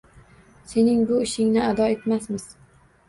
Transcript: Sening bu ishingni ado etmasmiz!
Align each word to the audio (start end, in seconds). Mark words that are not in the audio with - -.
Sening 0.71 1.03
bu 1.11 1.19
ishingni 1.27 1.63
ado 1.67 1.91
etmasmiz! 1.97 2.49